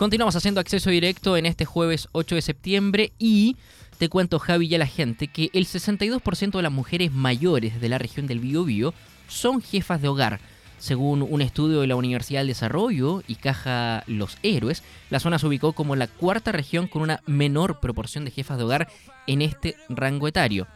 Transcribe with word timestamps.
Continuamos 0.00 0.34
haciendo 0.34 0.62
acceso 0.62 0.88
directo 0.88 1.36
en 1.36 1.44
este 1.44 1.66
jueves 1.66 2.08
8 2.12 2.36
de 2.36 2.40
septiembre 2.40 3.12
y 3.18 3.58
te 3.98 4.08
cuento, 4.08 4.38
Javi, 4.38 4.66
y 4.66 4.74
a 4.74 4.78
la 4.78 4.86
gente 4.86 5.28
que 5.28 5.50
el 5.52 5.66
62% 5.66 6.52
de 6.52 6.62
las 6.62 6.72
mujeres 6.72 7.12
mayores 7.12 7.82
de 7.82 7.88
la 7.90 7.98
región 7.98 8.26
del 8.26 8.38
Biobío 8.38 8.94
son 9.28 9.60
jefas 9.60 10.00
de 10.00 10.08
hogar. 10.08 10.40
Según 10.78 11.20
un 11.20 11.42
estudio 11.42 11.82
de 11.82 11.86
la 11.86 11.96
Universidad 11.96 12.40
del 12.40 12.46
Desarrollo 12.46 13.22
y 13.28 13.34
Caja 13.34 14.02
Los 14.06 14.38
Héroes, 14.42 14.82
la 15.10 15.20
zona 15.20 15.38
se 15.38 15.46
ubicó 15.46 15.74
como 15.74 15.94
la 15.96 16.06
cuarta 16.06 16.50
región 16.50 16.86
con 16.86 17.02
una 17.02 17.20
menor 17.26 17.78
proporción 17.80 18.24
de 18.24 18.30
jefas 18.30 18.56
de 18.56 18.64
hogar 18.64 18.88
en 19.26 19.42
este 19.42 19.76
rango 19.90 20.28
etario. 20.28 20.66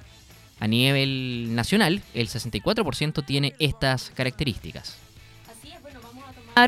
A 0.61 0.69
nivel 0.69 1.55
nacional, 1.55 2.03
el 2.13 2.29
64% 2.29 3.25
tiene 3.25 3.55
estas 3.59 4.11
características 4.11 4.99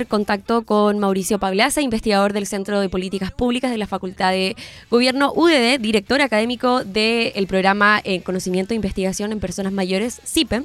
contacto 0.09 0.63
con 0.63 0.99
Mauricio 0.99 1.39
Pablaza, 1.39 1.81
investigador 1.81 2.33
del 2.33 2.47
Centro 2.47 2.81
de 2.81 2.89
Políticas 2.89 3.31
Públicas 3.31 3.71
de 3.71 3.79
la 3.79 3.87
Facultad 3.87 4.33
de 4.33 4.57
Gobierno 4.91 5.33
UDD, 5.33 5.79
director 5.81 6.21
académico 6.21 6.83
del 6.85 7.47
programa 7.47 8.01
en 8.03 8.21
Conocimiento 8.21 8.75
e 8.75 8.77
Investigación 8.77 9.31
en 9.31 9.39
Personas 9.39 9.73
Mayores, 9.73 10.21
CIPE, 10.25 10.65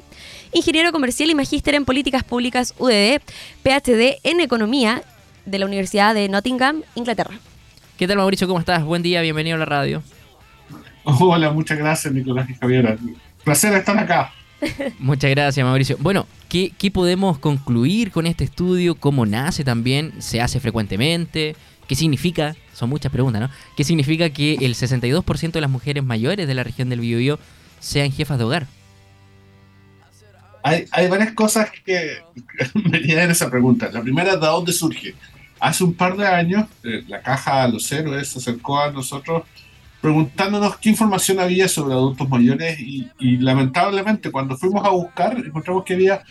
ingeniero 0.52 0.90
comercial 0.92 1.30
y 1.30 1.34
magíster 1.36 1.74
en 1.74 1.84
Políticas 1.84 2.24
Públicas 2.24 2.74
UDD, 2.78 3.20
PhD 3.62 4.18
en 4.24 4.40
Economía 4.40 5.02
de 5.46 5.58
la 5.58 5.66
Universidad 5.66 6.14
de 6.14 6.28
Nottingham, 6.28 6.82
Inglaterra. 6.96 7.38
¿Qué 7.96 8.08
tal 8.08 8.16
Mauricio? 8.16 8.48
¿Cómo 8.48 8.58
estás? 8.58 8.84
Buen 8.84 9.02
día, 9.02 9.22
bienvenido 9.22 9.54
a 9.56 9.58
la 9.60 9.66
radio. 9.66 10.02
Hola, 11.04 11.50
muchas 11.52 11.78
gracias 11.78 12.12
Nicolás 12.12 12.50
y 12.50 12.54
Javier. 12.54 12.98
Placer 13.44 13.72
estar 13.74 13.96
acá. 13.98 14.32
Muchas 14.98 15.30
gracias, 15.30 15.64
Mauricio. 15.64 15.96
Bueno, 16.00 16.26
¿qué, 16.48 16.72
podemos 16.92 17.38
concluir 17.38 18.10
con 18.10 18.26
este 18.26 18.44
estudio? 18.44 18.94
¿Cómo 18.94 19.26
nace 19.26 19.64
también? 19.64 20.14
¿Se 20.20 20.40
hace 20.40 20.60
frecuentemente? 20.60 21.56
¿Qué 21.88 21.94
significa? 21.94 22.56
Son 22.72 22.88
muchas 22.88 23.12
preguntas, 23.12 23.42
¿no? 23.42 23.50
¿Qué 23.76 23.84
significa 23.84 24.30
que 24.30 24.54
el 24.54 24.74
62% 24.74 25.52
de 25.52 25.60
las 25.60 25.70
mujeres 25.70 26.04
mayores 26.04 26.46
de 26.46 26.54
la 26.54 26.64
región 26.64 26.88
del 26.88 27.00
Biobío 27.00 27.38
sean 27.80 28.12
jefas 28.12 28.38
de 28.38 28.44
hogar? 28.44 28.66
Hay, 30.64 31.08
varias 31.08 31.32
cosas 31.32 31.70
que 31.84 32.18
me 32.74 32.98
en 32.98 33.30
esa 33.30 33.50
pregunta. 33.50 33.90
La 33.92 34.00
primera, 34.00 34.36
¿de 34.36 34.46
dónde 34.46 34.72
surge? 34.72 35.14
Hace 35.58 35.84
un 35.84 35.94
par 35.94 36.16
de 36.16 36.26
años, 36.26 36.66
eh, 36.84 37.04
la 37.08 37.20
Caja 37.20 37.66
los 37.68 37.90
Héroes 37.90 38.28
se 38.28 38.38
acercó 38.38 38.80
a 38.80 38.90
nosotros 38.90 39.42
preguntándonos 40.02 40.76
qué 40.78 40.90
información 40.90 41.38
había 41.38 41.68
sobre 41.68 41.94
adultos 41.94 42.28
mayores 42.28 42.78
y, 42.80 43.08
lamentablemente 43.38 44.32
cuando 44.32 44.58
fuimos 44.58 44.84
a 44.84 44.90
buscar 44.90 45.38
encontramos 45.38 45.84
que 45.84 45.94
había 45.94 46.22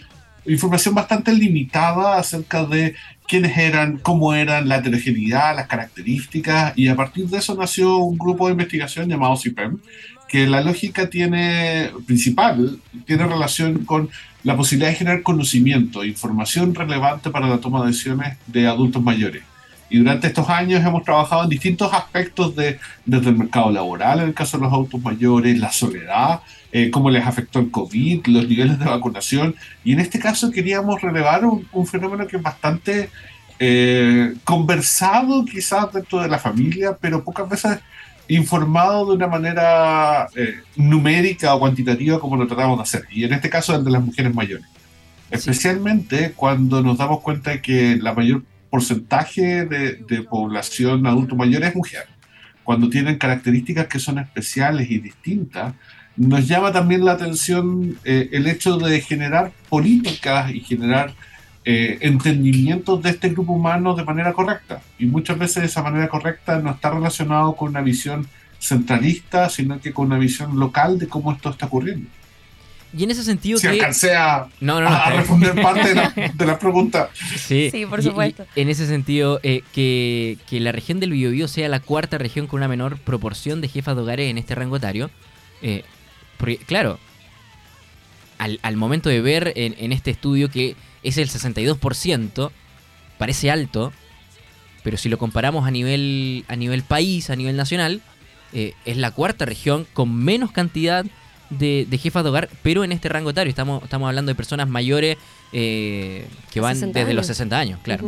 información 0.45 0.93
bastante 0.93 1.33
limitada 1.33 2.17
acerca 2.17 2.65
de 2.65 2.95
quiénes 3.27 3.57
eran, 3.57 3.97
cómo 3.97 4.33
eran, 4.33 4.67
la 4.67 4.77
heterogeneidad, 4.77 5.55
las 5.55 5.67
características 5.67 6.73
y 6.75 6.89
a 6.89 6.95
partir 6.95 7.27
de 7.27 7.37
eso 7.37 7.55
nació 7.55 7.97
un 7.97 8.17
grupo 8.17 8.47
de 8.47 8.53
investigación 8.53 9.07
llamado 9.07 9.37
CIPEM 9.37 9.79
que 10.27 10.47
la 10.47 10.61
lógica 10.61 11.09
tiene 11.09 11.91
principal 12.05 12.77
tiene 13.05 13.25
relación 13.25 13.85
con 13.85 14.09
la 14.43 14.57
posibilidad 14.57 14.89
de 14.89 14.97
generar 14.97 15.23
conocimiento, 15.23 16.03
información 16.03 16.75
relevante 16.75 17.29
para 17.29 17.47
la 17.47 17.59
toma 17.59 17.81
de 17.81 17.87
decisiones 17.87 18.37
de 18.47 18.67
adultos 18.67 19.01
mayores. 19.01 19.43
Y 19.91 19.97
durante 19.97 20.27
estos 20.27 20.47
años 20.47 20.83
hemos 20.85 21.03
trabajado 21.03 21.43
en 21.43 21.49
distintos 21.49 21.93
aspectos 21.93 22.55
de, 22.55 22.79
desde 23.05 23.29
el 23.29 23.35
mercado 23.35 23.69
laboral, 23.71 24.21
en 24.21 24.29
el 24.29 24.33
caso 24.33 24.57
de 24.57 24.63
los 24.63 24.71
autos 24.71 25.01
mayores, 25.01 25.59
la 25.59 25.69
soledad, 25.69 26.39
eh, 26.71 26.89
cómo 26.89 27.09
les 27.09 27.27
afectó 27.27 27.59
el 27.59 27.69
COVID, 27.69 28.25
los 28.27 28.47
niveles 28.47 28.79
de 28.79 28.85
vacunación. 28.85 29.53
Y 29.83 29.91
en 29.91 29.99
este 29.99 30.17
caso 30.17 30.49
queríamos 30.49 31.01
relevar 31.01 31.43
un, 31.43 31.85
fenómeno 31.85 32.25
que 32.25 32.37
es 32.37 32.41
bastante 32.41 33.09
eh, 33.59 34.33
conversado 34.45 35.43
quizás 35.43 35.91
dentro 35.91 36.21
de 36.21 36.29
la 36.29 36.39
familia, 36.39 36.97
pero 36.99 37.21
pocas 37.21 37.49
veces 37.49 37.79
informado 38.29 39.07
de 39.07 39.15
una 39.15 39.27
manera 39.27 40.29
eh, 40.37 40.61
numérica 40.77 41.53
o 41.53 41.59
cuantitativa 41.59 42.17
como 42.17 42.37
lo 42.37 42.47
tratamos 42.47 42.77
de 42.77 42.83
hacer. 42.83 43.03
Y 43.11 43.25
en 43.25 43.33
este 43.33 43.49
caso 43.49 43.75
el 43.75 43.83
de 43.83 43.91
las 43.91 44.01
mujeres 44.01 44.33
mayores. 44.33 44.65
Especialmente 45.29 46.31
cuando 46.33 46.81
nos 46.81 46.97
damos 46.97 47.19
cuenta 47.19 47.51
de 47.51 47.61
que 47.61 47.97
la 47.97 48.13
mayor 48.13 48.43
porcentaje 48.71 49.65
de, 49.65 50.23
población 50.23 51.05
adulto 51.05 51.35
mayor 51.35 51.63
es 51.63 51.75
mujer. 51.75 52.05
Cuando 52.63 52.89
tienen 52.89 53.17
características 53.17 53.87
que 53.87 53.99
son 53.99 54.17
especiales 54.17 54.89
y 54.89 54.99
distintas, 54.99 55.75
nos 56.15 56.47
llama 56.47 56.71
también 56.71 57.03
la 57.03 57.11
atención 57.11 57.97
eh, 58.05 58.29
el 58.31 58.47
hecho 58.47 58.77
de 58.77 59.01
generar 59.01 59.51
políticas 59.69 60.51
y 60.51 60.61
generar 60.61 61.13
eh, 61.65 61.97
entendimientos 62.01 63.03
de 63.03 63.09
este 63.11 63.29
grupo 63.29 63.53
humano 63.53 63.93
de 63.93 64.05
manera 64.05 64.31
correcta. 64.31 64.81
Y 64.97 65.05
muchas 65.05 65.37
veces 65.37 65.65
esa 65.65 65.83
manera 65.83 66.07
correcta 66.07 66.59
no 66.59 66.71
está 66.71 66.91
relacionado 66.91 67.55
con 67.55 67.69
una 67.69 67.81
visión 67.81 68.27
centralista, 68.57 69.49
sino 69.49 69.81
que 69.81 69.91
con 69.91 70.07
una 70.07 70.17
visión 70.17 70.57
local 70.57 70.97
de 70.97 71.07
cómo 71.07 71.33
esto 71.33 71.49
está 71.49 71.65
ocurriendo. 71.65 72.07
Y 72.97 73.03
en 73.03 73.11
ese 73.11 73.23
sentido. 73.23 73.57
Si 73.57 73.67
alcancé 73.67 74.15
a, 74.15 74.47
no, 74.59 74.81
no, 74.81 74.89
responder 75.11 75.61
parte 75.61 75.93
de 76.33 76.45
la, 76.45 76.59
pregunta. 76.59 77.09
Sí, 77.37 77.71
por 77.89 78.03
supuesto. 78.03 78.45
en 78.55 78.69
ese 78.69 78.85
sentido, 78.85 79.39
eh, 79.43 79.63
que, 79.73 80.37
la 80.51 80.71
región 80.71 80.99
del 80.99 81.11
Biobío 81.11 81.47
sea 81.47 81.69
la 81.69 81.79
cuarta 81.79 82.17
región 82.17 82.47
con 82.47 82.57
una 82.59 82.67
menor 82.67 82.97
proporción 82.97 83.61
de 83.61 83.69
jefas 83.69 83.95
de 83.95 84.01
hogares 84.01 84.29
en 84.29 84.37
este 84.37 84.55
rango 84.55 84.75
etario. 84.75 85.09
Eh, 85.61 85.83
porque, 86.37 86.57
claro, 86.57 86.99
al, 88.37 88.75
momento 88.75 89.09
de 89.09 89.21
ver 89.21 89.53
en, 89.55 89.91
este 89.91 90.11
estudio 90.11 90.49
que 90.49 90.75
es 91.03 91.17
el 91.17 91.29
62%, 91.29 92.51
parece 93.17 93.51
alto, 93.51 93.93
pero 94.83 94.97
si 94.97 95.07
lo 95.07 95.17
comparamos 95.17 95.65
a 95.65 95.71
nivel, 95.71 96.43
a 96.47 96.55
nivel 96.55 96.81
país, 96.83 97.29
a 97.29 97.35
nivel 97.35 97.55
nacional, 97.55 98.01
eh, 98.51 98.73
es 98.83 98.97
la 98.97 99.11
cuarta 99.11 99.45
región 99.45 99.87
con 99.93 100.13
menos 100.13 100.51
cantidad 100.51 101.05
de, 101.51 101.85
de 101.87 101.97
jefas 101.97 102.23
de 102.23 102.29
hogar, 102.29 102.49
pero 102.63 102.83
en 102.83 102.91
este 102.91 103.09
rango 103.09 103.29
etario. 103.29 103.49
Estamos, 103.49 103.83
estamos 103.83 104.07
hablando 104.07 104.31
de 104.31 104.35
personas 104.35 104.67
mayores 104.67 105.17
eh, 105.53 106.27
que 106.51 106.59
van 106.59 106.79
desde 106.91 107.13
los 107.13 107.27
60 107.27 107.57
años, 107.57 107.79
claro. 107.83 108.07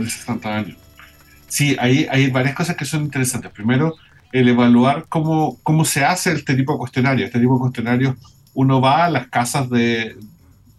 Sí, 1.48 1.78
hay, 1.80 2.08
hay 2.10 2.32
varias 2.32 2.56
cosas 2.56 2.76
que 2.76 2.86
son 2.86 3.04
interesantes. 3.04 3.52
Primero, 3.52 3.96
el 4.32 4.50
evaluar 4.50 5.06
cómo, 5.08 5.60
cómo 5.62 5.86
se 5.86 6.04
hace 6.04 6.32
este 6.32 6.56
tipo 6.56 6.74
de 6.74 6.80
cuestionario. 6.80 7.26
Este 7.26 7.40
tipo 7.40 7.54
de 7.54 7.60
cuestionarios, 7.60 8.16
uno 8.56 8.82
va 8.82 9.06
a 9.06 9.10
las 9.10 9.28
casas 9.28 9.70
de, 9.70 10.16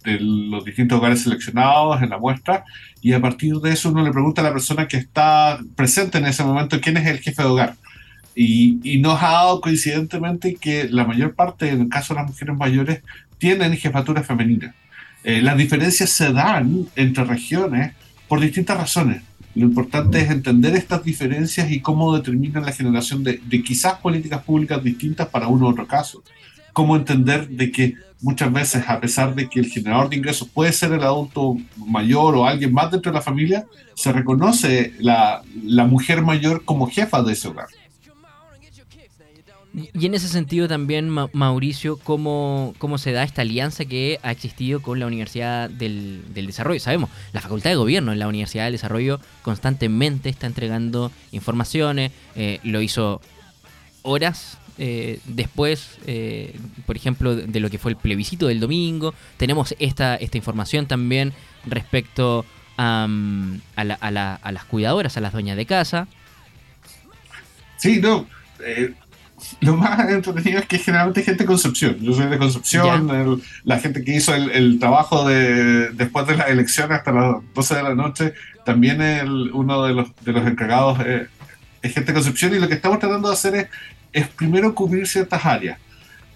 de 0.05 0.19
los 0.21 0.65
distintos 0.65 0.99
hogares 0.99 1.23
seleccionados 1.23 2.03
en 2.03 2.11
la 2.11 2.19
muestra 2.19 2.65
y 3.01 3.13
a 3.13 3.21
partir 3.21 3.55
de 3.57 3.73
eso 3.73 3.91
uno 3.91 4.03
le 4.03 4.13
pregunta 4.13 4.41
a 4.41 4.45
la 4.45 4.53
persona 4.53 4.87
que 4.89 4.97
está 4.97 5.59
presente 5.77 6.19
en 6.19 6.27
ese 6.27 6.45
momento 6.45 6.81
quién 6.81 6.97
es 6.97 7.07
el 7.07 7.19
jefe 7.19 7.43
de 7.43 7.49
hogar. 7.49 7.77
Y, 8.35 8.99
nos 8.99 9.23
ha 9.23 9.33
dado 9.33 9.61
coincidentemente 9.61 10.57
que 10.57 10.89
la 10.89 11.05
mayor 11.05 11.35
parte, 11.35 11.69
en 11.69 11.83
el 11.83 11.89
caso 11.89 12.15
de 12.15 12.21
las 12.21 12.31
mujeres 12.31 12.57
mayores, 12.57 13.03
tienen 13.39 13.77
jefatura 13.77 14.23
femenina. 14.23 14.75
Eh, 15.23 15.41
las 15.41 15.57
diferencias 15.57 16.11
se 16.11 16.33
dan 16.33 16.87
entre 16.97 17.25
regiones 17.25 17.95
por 18.29 18.41
distintas 18.41 18.77
razones. 18.77 19.23
Lo 19.55 19.67
importante 19.67 20.21
es 20.21 20.31
entender 20.31 20.75
estas 20.75 21.05
diferencias 21.05 21.71
y 21.71 21.81
cómo 21.81 22.17
determinan 22.17 22.65
la 22.65 22.73
generación 22.73 23.23
de, 23.23 23.41
de 23.45 23.63
quizás 23.63 23.95
políticas 23.95 24.43
públicas 24.43 24.83
distintas 24.83 25.29
para 25.29 25.47
uno 25.47 25.67
u 25.67 25.71
otro 25.71 25.87
caso. 25.87 26.23
Cómo 26.73 26.97
entender 26.97 27.49
de 27.49 27.71
que 27.71 27.95
muchas 28.21 28.53
veces, 28.53 28.85
a 28.89 29.01
pesar 29.01 29.35
de 29.35 29.49
que 29.49 29.61
el 29.61 29.67
generador 29.67 30.09
de 30.09 30.17
ingresos 30.17 30.49
puede 30.49 30.73
ser 30.73 30.93
el 30.93 31.03
adulto 31.03 31.57
mayor 31.77 32.35
o 32.35 32.47
alguien 32.47 32.73
más 32.73 32.91
dentro 32.91 33.13
de 33.13 33.19
la 33.19 33.23
familia, 33.23 33.67
se 33.95 34.13
reconoce 34.13 34.95
la, 34.99 35.43
la 35.63 35.85
mujer 35.85 36.23
mayor 36.23 36.65
como 36.65 36.89
jefa 36.91 37.23
de 37.23 37.35
ese 37.35 37.49
hogar. 37.49 37.69
Y 39.75 40.07
en 40.07 40.15
ese 40.15 40.29
sentido 40.29 40.69
también, 40.69 41.11
Mauricio, 41.33 41.97
¿cómo, 41.97 42.75
¿cómo 42.79 42.97
se 42.97 43.11
da 43.11 43.25
esta 43.25 43.43
alianza 43.43 43.85
que 43.85 44.21
ha 44.23 44.31
existido 44.31 44.81
con 44.81 45.01
la 45.01 45.07
Universidad 45.07 45.69
del, 45.69 46.23
Desarrollo? 46.33 46.79
Sabemos, 46.79 47.11
la 47.33 47.41
Facultad 47.41 47.71
de 47.71 47.77
Gobierno 47.77 48.13
en 48.13 48.21
la 48.21 48.29
Universidad 48.29 48.65
del 48.65 48.75
Desarrollo 48.75 49.19
constantemente 49.43 50.29
está 50.29 50.47
entregando 50.47 51.11
informaciones, 51.33 52.13
eh, 52.37 52.61
lo 52.63 52.83
hizo 52.83 53.21
horas 54.03 54.59
eh, 54.79 55.19
después, 55.25 55.99
eh, 56.07 56.57
por 56.87 56.97
ejemplo, 56.97 57.35
de 57.35 57.59
lo 57.59 57.69
que 57.69 57.79
fue 57.79 57.91
el 57.91 57.97
plebiscito 57.97 58.47
del 58.47 58.61
domingo. 58.61 59.13
Tenemos 59.39 59.75
esta, 59.81 60.15
esta 60.15 60.37
información 60.37 60.87
también 60.87 61.33
respecto 61.67 62.47
a, 62.77 63.09
a, 63.75 63.85
las 64.13 64.65
cuidadoras, 64.67 65.17
a 65.17 65.21
las 65.21 65.33
dueñas 65.33 65.57
de 65.57 65.67
casa. 65.67 66.07
Sí, 67.77 68.01
no 68.01 68.29
lo 69.61 69.77
más 69.77 70.09
entretenido 70.09 70.61
es 70.61 70.67
que 70.67 70.79
generalmente 70.79 71.21
hay 71.21 71.27
gente 71.27 71.45
de 71.45 71.47
Concepción. 71.47 71.97
Yo 72.01 72.13
soy 72.13 72.27
de 72.27 72.39
Concepción, 72.39 73.43
la 73.65 73.79
gente 73.79 74.03
que 74.03 74.17
hizo 74.17 74.35
el, 74.35 74.79
trabajo 74.79 75.27
de, 75.29 75.91
después 75.91 76.27
de 76.27 76.37
las 76.37 76.49
elecciones 76.49 76.99
hasta 76.99 77.13
las 77.13 77.37
12 77.55 77.75
de 77.75 77.83
la 77.83 77.95
noche, 77.95 78.35
también 78.65 79.01
el, 79.01 79.51
uno 79.53 79.85
de 79.85 79.95
los, 79.95 80.09
de 80.25 80.33
los 80.33 80.47
encargados 80.47 80.99
es, 81.01 81.29
gente 81.83 82.13
de 82.13 82.15
Concepción 82.15 82.55
y 82.55 82.59
lo 82.59 82.69
que 82.69 82.75
estamos 82.75 82.99
tratando 82.99 83.29
de 83.29 83.35
hacer 83.35 83.55
es, 83.55 83.67
es 84.13 84.29
primero 84.29 84.75
cubrir 84.75 85.07
ciertas 85.07 85.45
áreas 85.45 85.79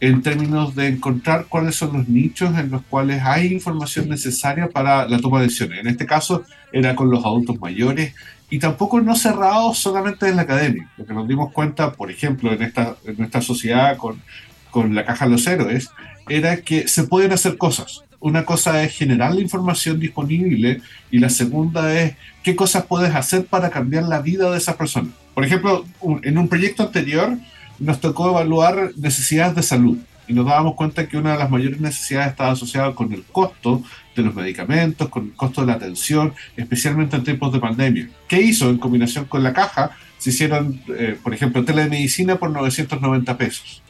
en 0.01 0.23
términos 0.23 0.75
de 0.75 0.89
encontrar 0.89 1.47
cuáles 1.49 1.75
son 1.75 1.93
los 1.93 2.09
nichos 2.09 2.57
en 2.57 2.71
los 2.71 2.83
cuales 2.83 3.23
hay 3.23 3.53
información 3.53 4.09
necesaria 4.09 4.69
para 4.69 5.09
la 5.09 5.19
toma 5.19 5.39
de 5.39 5.47
decisiones. 5.47 5.81
En 5.81 5.89
este 5.89 6.07
caso 6.07 6.45
era 6.73 6.95
con 6.95 7.11
los 7.11 7.25
adultos 7.25 7.59
mayores 7.59 8.15
y 8.51 8.59
tampoco 8.59 9.01
no 9.01 9.15
cerrados 9.15 9.79
solamente 9.79 10.29
en 10.29 10.37
la 10.37 10.43
academia. 10.43 10.91
Lo 10.97 11.07
que 11.07 11.15
nos 11.15 11.29
dimos 11.29 11.53
cuenta, 11.53 11.93
por 11.93 12.11
ejemplo, 12.11 12.53
en 12.53 12.63
esta, 12.63 12.97
en 13.05 13.17
nuestra 13.19 13.43
sociedad 13.43 13.97
con, 13.97 14.23
con 14.71 14.95
la 14.95 15.05
caja 15.05 15.27
de 15.27 15.33
los 15.33 15.47
héroes, 15.47 15.91
era 16.29 16.59
que 16.59 16.89
se 16.89 17.05
pueden 17.05 17.33
hacer 17.33 17.59
cosas. 17.59 18.05
Una 18.21 18.45
cosa 18.45 18.83
es 18.83 18.97
generar 18.97 19.35
la 19.35 19.41
información 19.41 20.01
disponible 20.01 20.81
y 21.11 21.19
la 21.19 21.29
segunda 21.29 21.93
es 21.95 22.17
qué 22.43 22.57
cosas 22.57 22.85
puedes 22.87 23.15
hacer 23.15 23.47
para 23.47 23.71
cambiar 23.71 24.05
la 24.05 24.21
vida 24.21 24.51
de 24.51 24.59
esas 24.59 24.77
personas. 24.77 25.13
Por 25.35 25.45
ejemplo, 25.45 25.85
en 26.23 26.39
un 26.39 26.49
proyecto 26.49 26.83
anterior 26.83 27.37
nos 27.79 28.01
tocó 28.01 28.31
evaluar 28.31 28.91
necesidades 28.97 29.55
de 29.55 29.63
salud 29.63 29.99
y 30.29 30.35
nos 30.35 30.47
dábamos 30.47 30.75
cuenta 30.75 31.09
que 31.09 31.17
una 31.17 31.33
de 31.33 31.39
las 31.39 31.51
mayores 31.51 31.81
necesidades 31.81 32.31
estaba 32.31 32.53
asociada 32.53 32.95
con 32.95 33.13
el 33.13 33.25
costo 33.25 33.83
de 34.15 34.23
los 34.23 34.35
medicamentos, 34.35 35.09
con 35.09 35.25
el 35.25 35.33
costo 35.33 35.63
de 35.63 35.69
la 35.69 35.75
atención, 35.75 36.35
especialmente 36.57 37.17
en 37.17 37.25
tiempos 37.25 37.53
de 37.53 37.59
pandemia. 37.59 38.09
¿Qué 38.29 38.41
hizo 38.43 38.69
en 38.69 38.79
combinación 38.79 39.25
con 39.25 39.43
la 39.43 39.55
caja? 39.55 39.93
Se 40.19 40.31
hicieron, 40.31 40.81
eh, 40.97 41.17
por 41.23 41.33
ejemplo, 41.33 41.65
telemedicina 41.65 42.37
por 42.37 42.51
990 42.51 43.39
pesos. 43.39 43.83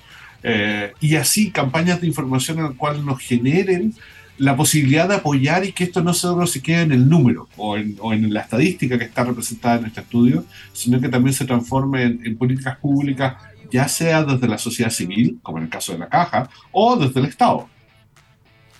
Eh, 0.44 0.92
y 1.00 1.16
así 1.16 1.50
campañas 1.50 2.00
de 2.00 2.06
información 2.06 2.58
en 2.58 2.64
las 2.64 2.74
cuales 2.74 3.02
nos 3.02 3.18
generen 3.20 3.94
la 4.36 4.54
posibilidad 4.54 5.08
de 5.08 5.16
apoyar 5.16 5.64
y 5.64 5.72
que 5.72 5.82
esto 5.82 6.00
no 6.00 6.14
solo 6.14 6.46
se 6.46 6.62
quede 6.62 6.82
en 6.82 6.92
el 6.92 7.08
número 7.08 7.48
o 7.56 7.76
en, 7.76 7.96
o 8.00 8.12
en 8.12 8.32
la 8.32 8.42
estadística 8.42 8.96
que 8.96 9.06
está 9.06 9.24
representada 9.24 9.80
en 9.80 9.86
este 9.86 10.02
estudio, 10.02 10.44
sino 10.72 11.00
que 11.00 11.08
también 11.08 11.34
se 11.34 11.44
transforme 11.44 12.04
en 12.04 12.36
políticas 12.36 12.76
públicas 12.76 13.34
ya 13.70 13.88
sea 13.88 14.24
desde 14.24 14.48
la 14.48 14.58
sociedad 14.58 14.90
civil, 14.90 15.38
como 15.42 15.58
en 15.58 15.64
el 15.64 15.70
caso 15.70 15.92
de 15.92 15.98
la 15.98 16.08
caja, 16.08 16.48
o 16.72 16.96
desde 16.96 17.20
el 17.20 17.26
Estado. 17.26 17.68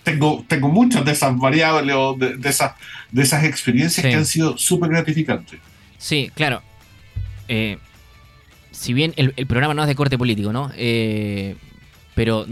Tengo, 0.03 0.43
tengo 0.47 0.69
muchas 0.69 1.05
de 1.05 1.11
esas 1.11 1.37
variables 1.37 1.95
o 1.95 2.15
de, 2.15 2.37
esas, 2.49 2.73
de 3.11 3.21
esas 3.21 3.43
experiencias 3.43 4.05
que 4.05 4.13
han 4.13 4.25
sido 4.25 4.57
súper 4.57 4.89
gratificantes. 4.89 5.59
Sí, 5.97 6.31
claro. 6.33 6.61
Eh, 7.47 7.77
si 8.71 8.93
bien 8.93 9.13
el, 9.17 9.33
programa 9.45 9.73
no 9.73 9.81
es 9.81 9.87
de 9.87 9.95
corte 9.95 10.17
político, 10.17 10.53
¿no? 10.53 10.71
Eh, 10.75 11.55
pero 12.15 12.47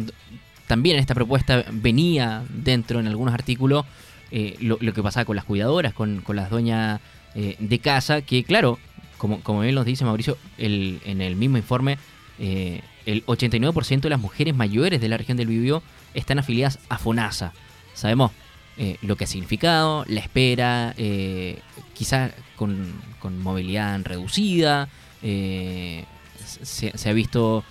también 0.67 0.97
esta 0.97 1.15
propuesta 1.15 1.63
venía 1.71 2.43
dentro 2.49 2.99
en 2.99 3.07
algunos 3.07 3.33
artículos 3.33 3.85
eh, 4.31 4.57
lo, 4.59 4.77
que 4.77 5.01
pasaba 5.01 5.25
con 5.25 5.37
las 5.37 5.45
cuidadoras, 5.45 5.93
con, 5.93 6.21
con 6.21 6.35
las 6.35 6.49
doñas 6.49 6.99
de 7.35 7.77
casa, 7.77 8.23
que 8.23 8.43
claro, 8.43 8.79
como, 9.17 9.41
como 9.41 9.61
bien 9.61 9.75
nos 9.75 9.85
dice 9.85 10.05
Mauricio, 10.05 10.37
el, 10.57 10.99
en 11.05 11.21
el 11.21 11.35
mismo 11.35 11.57
informe 11.57 11.97
eh, 12.39 12.81
el 13.05 13.25
89% 13.25 14.01
de 14.01 14.09
las 14.09 14.19
mujeres 14.19 14.55
mayores 14.55 15.01
de 15.01 15.09
la 15.09 15.17
región 15.17 15.37
del 15.37 15.47
Biobío 15.47 15.81
están 16.13 16.39
afiliadas 16.39 16.79
a 16.89 16.97
FONASA. 16.97 17.53
Sabemos 17.93 18.31
eh, 18.77 18.97
lo 19.01 19.15
que 19.15 19.23
ha 19.23 19.27
significado, 19.27 20.05
la 20.07 20.19
espera, 20.19 20.93
eh, 20.97 21.59
quizás 21.93 22.31
con, 22.55 22.93
movilidad 23.39 23.99
reducida, 24.03 24.89
se, 25.21 27.09
ha 27.09 27.13
visto 27.13 27.63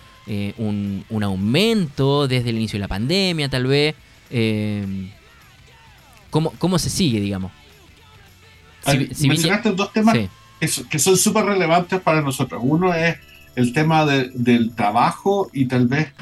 un, 0.59 1.05
aumento 1.23 2.29
desde 2.29 2.51
el 2.51 2.57
inicio 2.57 2.77
de 2.79 2.81
la 2.81 2.89
pandemia, 2.89 3.49
tal 3.49 3.67
vez. 3.67 3.95
¿cómo, 6.31 6.51
¿Cómo 6.59 6.79
se 6.79 6.91
sigue, 6.91 7.21
digamos? 7.21 7.53
Si, 9.15 9.29
mencionaste 9.29 9.73
dos 9.73 9.93
temas 9.93 10.17
que 10.91 10.99
son 10.99 11.17
súper 11.17 11.45
relevantes 11.45 12.01
para 12.01 12.21
nosotros. 12.21 12.61
Uno 12.65 12.93
es 12.93 13.17
el 13.57 13.73
tema 13.73 14.07
del 14.07 14.73
trabajo 14.75 15.51
y 15.53 15.67
tal 15.67 15.89
vez 15.89 16.13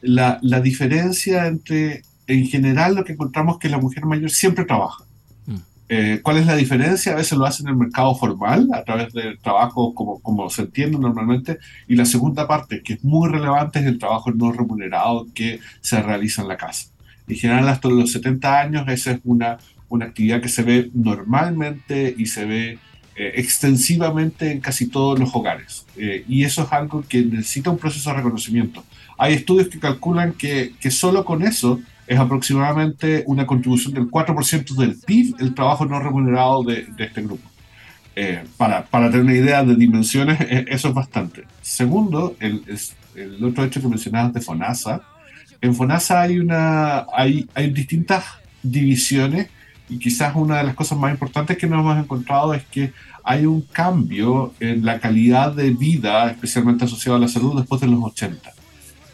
la, 0.00 0.38
la, 0.40 0.60
diferencia 0.60 1.46
entre, 1.46 2.02
en 2.28 2.46
general, 2.46 2.94
lo 2.94 3.04
que 3.04 3.12
encontramos 3.12 3.58
que 3.58 3.68
la 3.68 3.78
mujer 3.78 4.06
mayor 4.06 4.30
siempre 4.30 4.64
trabaja. 4.64 5.04
Mm. 5.46 5.56
Eh, 5.88 6.20
¿Cuál 6.22 6.38
es 6.38 6.46
la 6.46 6.54
diferencia? 6.54 7.12
A 7.12 7.16
veces 7.16 7.36
lo 7.36 7.44
hace 7.44 7.64
en 7.64 7.70
el 7.70 7.76
mercado 7.76 8.14
formal, 8.14 8.68
a 8.72 8.84
través 8.84 9.12
del 9.12 9.36
trabajo 9.38 9.94
como, 9.94 10.20
como 10.20 10.48
se 10.48 10.62
entiende 10.62 10.96
normalmente, 10.96 11.58
y 11.88 11.96
la 11.96 12.04
segunda 12.04 12.46
parte, 12.46 12.82
que 12.82 12.94
es 12.94 13.04
muy 13.04 13.28
relevante, 13.28 13.80
es 13.80 13.86
el 13.86 13.98
trabajo 13.98 14.30
no 14.30 14.52
remunerado 14.52 15.26
que 15.34 15.58
se 15.80 16.00
realiza 16.00 16.42
en 16.42 16.48
la 16.48 16.56
casa. 16.56 16.86
En 17.26 17.36
general, 17.36 17.68
hasta 17.68 17.88
los 17.88 18.12
70 18.12 18.60
años, 18.60 18.88
esa 18.88 19.10
es 19.10 19.20
una, 19.24 19.58
una 19.88 20.06
actividad 20.06 20.40
que 20.40 20.48
se 20.48 20.62
ve 20.62 20.90
normalmente 20.94 22.14
y 22.16 22.26
se 22.26 22.44
ve 22.44 22.78
eh, 23.18 23.32
extensivamente 23.36 24.52
en 24.52 24.60
casi 24.60 24.88
todos 24.88 25.18
los 25.18 25.34
hogares. 25.34 25.86
Eh, 25.96 26.24
y 26.28 26.44
eso 26.44 26.64
es 26.64 26.72
algo 26.72 27.02
que 27.08 27.22
necesita 27.22 27.70
un 27.70 27.78
proceso 27.78 28.10
de 28.10 28.16
reconocimiento. 28.16 28.84
Hay 29.16 29.32
estudios 29.32 29.68
que 29.68 29.78
calculan 29.78 30.34
que, 30.34 30.74
que 30.78 30.90
solo 30.90 31.24
con 31.24 31.42
eso 31.42 31.80
es 32.06 32.18
aproximadamente 32.18 33.24
una 33.26 33.46
contribución 33.46 33.94
del 33.94 34.10
4% 34.10 34.74
del 34.74 34.96
PIB 34.96 35.36
el 35.40 35.54
trabajo 35.54 35.86
no 35.86 35.98
remunerado 35.98 36.62
de, 36.62 36.86
este 36.98 37.22
grupo. 37.22 37.48
Eh, 38.14 38.44
para, 38.58 38.84
para, 38.84 39.06
tener 39.06 39.24
una 39.24 39.34
idea 39.34 39.64
de 39.64 39.76
dimensiones, 39.76 40.38
eso 40.68 40.88
es 40.88 40.94
bastante. 40.94 41.44
Segundo, 41.62 42.36
el, 42.38 42.62
el 43.14 43.42
otro 43.42 43.64
hecho 43.64 43.80
que 43.80 43.88
mencionabas 43.88 44.34
de 44.34 44.42
FONASA. 44.42 45.00
En 45.62 45.74
FONASA 45.74 46.20
hay, 46.20 46.38
una, 46.38 47.06
hay, 47.14 47.48
hay 47.54 47.70
distintas 47.70 48.24
divisiones 48.62 49.48
y 49.88 49.98
quizás 49.98 50.34
una 50.34 50.58
de 50.58 50.64
las 50.64 50.74
cosas 50.74 50.98
más 50.98 51.12
importantes 51.12 51.56
que 51.56 51.66
nos 51.66 51.80
hemos 51.80 51.98
encontrado 51.98 52.54
es 52.54 52.64
que 52.64 52.92
hay 53.22 53.46
un 53.46 53.62
cambio 53.62 54.52
en 54.60 54.84
la 54.84 54.98
calidad 54.98 55.52
de 55.52 55.70
vida, 55.70 56.30
especialmente 56.30 56.84
asociado 56.84 57.16
a 57.16 57.20
la 57.20 57.28
salud, 57.28 57.56
después 57.56 57.80
de 57.80 57.86
los 57.86 58.02
80. 58.02 58.52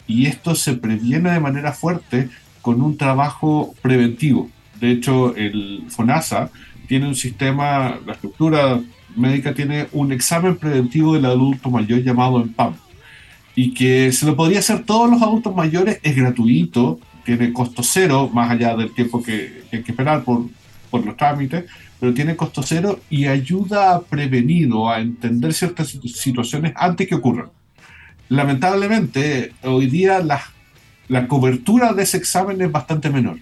Y 0.07 0.25
esto 0.25 0.55
se 0.55 0.73
previene 0.75 1.31
de 1.31 1.39
manera 1.39 1.71
fuerte 1.71 2.29
con 2.61 2.81
un 2.81 2.97
trabajo 2.97 3.73
preventivo. 3.81 4.49
De 4.79 4.91
hecho, 4.91 5.35
el 5.35 5.85
FONASA 5.89 6.49
tiene 6.87 7.07
un 7.07 7.15
sistema, 7.15 7.99
la 8.05 8.13
estructura 8.13 8.81
médica 9.15 9.53
tiene 9.53 9.87
un 9.91 10.11
examen 10.11 10.57
preventivo 10.57 11.13
del 11.13 11.25
adulto 11.25 11.69
mayor 11.69 12.01
llamado 12.01 12.41
EMPAM. 12.41 12.75
Y 13.55 13.73
que 13.75 14.11
se 14.11 14.25
lo 14.25 14.35
podría 14.35 14.59
hacer 14.59 14.83
todos 14.83 15.09
los 15.09 15.21
adultos 15.21 15.55
mayores, 15.55 15.99
es 16.01 16.15
gratuito, 16.15 16.99
tiene 17.23 17.53
costo 17.53 17.83
cero, 17.83 18.29
más 18.33 18.49
allá 18.49 18.75
del 18.75 18.91
tiempo 18.91 19.21
que, 19.21 19.63
que 19.69 19.77
hay 19.77 19.83
que 19.83 19.91
esperar 19.91 20.23
por, 20.23 20.47
por 20.93 21.03
los 21.03 21.17
trámites, 21.17 21.65
pero 21.99 22.13
tiene 22.13 22.35
costo 22.35 22.61
cero 22.61 22.99
y 23.09 23.25
ayuda 23.25 23.95
a 23.95 24.01
prevenir 24.01 24.71
o 24.71 24.91
a 24.91 24.99
entender 24.99 25.51
ciertas 25.51 25.87
situaciones 25.89 26.71
antes 26.75 27.07
que 27.07 27.15
ocurran. 27.15 27.49
Lamentablemente, 28.29 29.53
hoy 29.63 29.87
día 29.87 30.19
la, 30.19 30.39
la 31.07 31.27
cobertura 31.27 31.93
de 31.93 32.03
ese 32.03 32.17
examen 32.17 32.61
es 32.61 32.71
bastante 32.71 33.09
menor. 33.09 33.39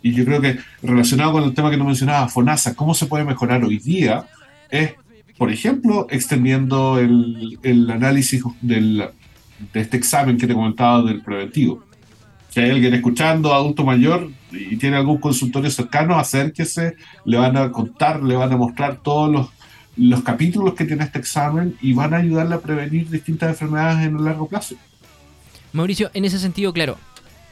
Y 0.00 0.14
yo 0.14 0.24
creo 0.24 0.40
que 0.40 0.56
relacionado 0.82 1.32
con 1.32 1.44
el 1.44 1.52
tema 1.52 1.70
que 1.70 1.76
no 1.76 1.84
mencionaba, 1.84 2.28
FONASA, 2.28 2.74
cómo 2.74 2.94
se 2.94 3.04
puede 3.04 3.24
mejorar 3.24 3.62
hoy 3.62 3.76
día, 3.76 4.24
es, 4.70 4.94
por 5.36 5.52
ejemplo, 5.52 6.06
extendiendo 6.08 6.98
el, 6.98 7.58
el 7.62 7.90
análisis 7.90 8.42
del, 8.62 9.04
de 9.74 9.80
este 9.82 9.98
examen 9.98 10.38
que 10.38 10.46
te 10.46 10.54
comentaba 10.54 11.02
del 11.02 11.20
preventivo 11.20 11.85
si 12.56 12.62
hay 12.62 12.70
alguien 12.70 12.94
escuchando, 12.94 13.52
adulto 13.52 13.84
mayor, 13.84 14.30
y 14.50 14.78
tiene 14.78 14.96
algún 14.96 15.18
consultorio 15.18 15.70
cercano, 15.70 16.18
acérquese, 16.18 16.96
le 17.26 17.36
van 17.36 17.54
a 17.54 17.70
contar, 17.70 18.22
le 18.22 18.34
van 18.34 18.50
a 18.50 18.56
mostrar 18.56 19.02
todos 19.02 19.30
los, 19.30 19.48
los 19.98 20.22
capítulos 20.22 20.72
que 20.72 20.86
tiene 20.86 21.04
este 21.04 21.18
examen 21.18 21.76
y 21.82 21.92
van 21.92 22.14
a 22.14 22.16
ayudarle 22.16 22.54
a 22.54 22.60
prevenir 22.60 23.10
distintas 23.10 23.50
enfermedades 23.50 24.06
en 24.06 24.16
el 24.16 24.24
largo 24.24 24.48
plazo. 24.48 24.74
Mauricio, 25.74 26.10
en 26.14 26.24
ese 26.24 26.38
sentido, 26.38 26.72
claro, 26.72 26.96